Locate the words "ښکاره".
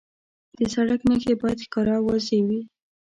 1.65-1.93